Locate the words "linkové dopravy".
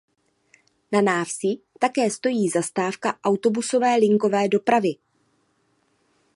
3.95-4.91